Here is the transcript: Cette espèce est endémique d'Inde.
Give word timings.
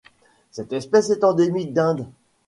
Cette 0.49 0.73
espèce 0.73 1.11
est 1.11 1.23
endémique 1.23 1.73
d'Inde. 1.75 2.09